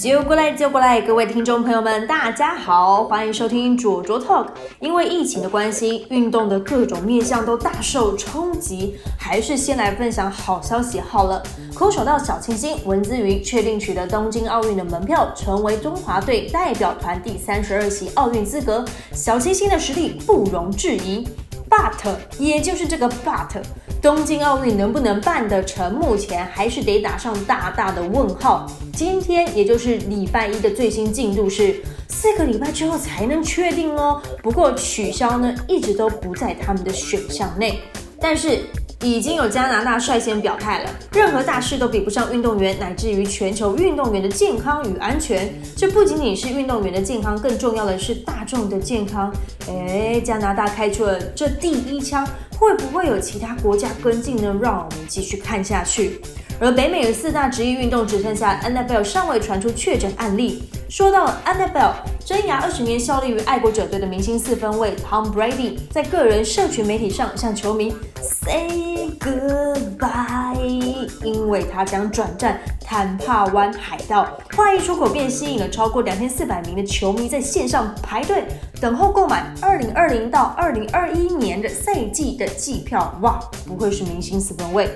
[0.00, 4.46] 就过来，就过来，各位听众朋友们，大家好，欢迎收听卓卓 Talk。
[4.80, 11.42] 因为疫情的关系，运动的各种面向都大受冲击，还是先来分享好消息好了。
[11.74, 18.82] 空手道小清新文姿云确定取得东京奥运的门票，成为中华队代表团第三十二席奥运资格。
[19.12, 21.28] 小清新的实力不容置疑
[21.70, 23.62] ，but 也就是这个 but。
[24.02, 25.92] 东京奥运能不能办得成？
[25.92, 28.66] 目前还是得打上大大的问号。
[28.94, 34.22] 今天也就是礼拜一的最新进度是四个礼拜之后才能确定哦。
[34.42, 37.78] 不过取消呢，一直都不在他们的选项内。
[38.18, 38.60] 但是
[39.02, 45.52] 已经有加拿大率先表态了，任何大事都比不上运动员乃至于全球运动员的健康与安全。
[45.74, 49.32] 这不仅仅是运动员的健康，更重要的是大众的健康。
[49.68, 52.28] 哎，加拿大开出了这第一枪。
[52.60, 54.54] 会不会有其他国家跟进呢？
[54.60, 56.20] 让我们继续看下去。
[56.60, 60.62] 而北美的四大职业运动只剩下 NFL 尚未传出确诊案例。
[60.90, 74.28] 说到 NFL，生涯二十年效力于爱国者队的明星四分卫 Tom Brady，在个人社群媒体上向球迷 say goodbye，因为他将转战坦帕湾海盗。
[74.54, 78.44] 话一出口，便吸引了超过两千四百名的球迷在线上排队
[78.80, 83.16] 等候购买二零二零到二零二一年的赛季的季票。
[83.22, 84.90] 哇，不愧是明星四分卫。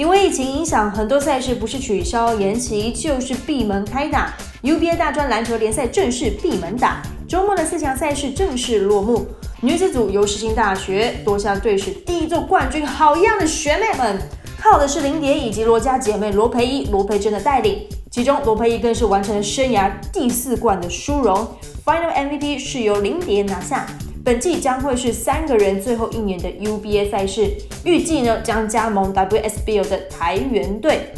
[0.00, 4.32] 因为疫情影响，很多赛事不是取消延期，就是闭门开打。
[4.62, 9.26] UBA 大专篮球联赛正式闭门打，周末的四强赛事正式落幕。
[9.60, 14.18] 女子组由世新大学夺下队史第一座冠军，好样的学妹们！
[14.58, 21.46] 靠的是林蝶以及罗家姐妹罗培一、罗培珍的带领，其中罗培一更是完成了生涯第四冠的殊荣。
[21.84, 23.86] Final MVP 是由林蝶拿下。
[24.22, 31.12] 本季将会是三个人最后一年的 UBA 赛事，预计呢将加盟 WSBL 的台元队。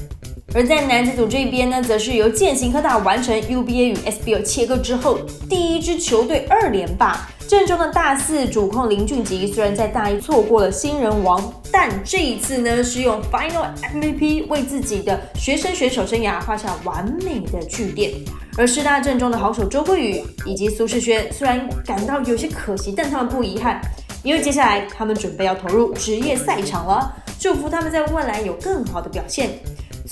[0.54, 5.18] 而在男子组这边呢，则是由建行科大完成 UBA 与 SBL 切割之后，
[5.48, 7.26] 第一支球队二连霸。
[7.48, 18.12] 正中的大四主控林俊杰虽然在大一错过了新人王，但这一次呢是用 Final MVP 为自己的学生选手生涯画下完美的句点。
[18.56, 23.80] 而师大正中的好手周桂宇以及苏世轩虽然感到有些可惜，但他们不遗憾，
[24.22, 27.14] 因为接下来他们准备要投入职业赛场了。
[27.38, 29.50] 祝福他们在未来有更好的表现。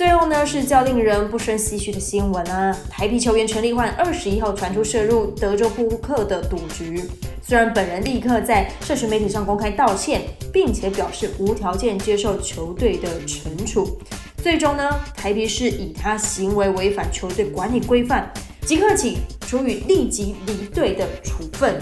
[0.00, 2.75] 最后呢，是较令人不胜唏嘘的新闻啊！
[2.88, 7.05] 台皮球员陈立焕二十一号传出涉入德州扑克的赌局，
[7.43, 13.99] 虽然本人立刻在社群媒体上公开道歉，并且表示无条件接受球队的惩处，
[14.39, 21.78] 最终呢，台皮是以他行为违反球队管理规范，即刻起处以立即离队的处分。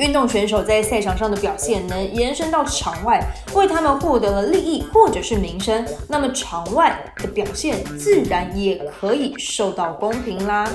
[0.00, 3.22] 运动选手在赛场上的表现能延伸到场外，
[3.54, 10.66] 为他们获得了利益或者是名声，那么场外的表现自然也可以受到公平啦。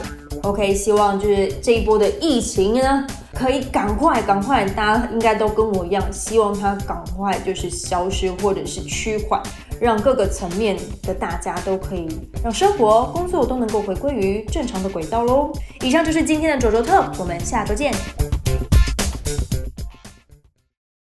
[0.44, 9.42] OK，希望就是这一波的疫情呢，可以赶快赶快，大家应该都跟我一样，希望它赶快就是消失或者是趋缓，
[9.82, 12.08] 让各个层面的大家都可以
[12.44, 15.52] 让生活工作都能够回归于正常的轨道喽。
[15.82, 17.92] 以上就是今天的卓卓特，我们下周见。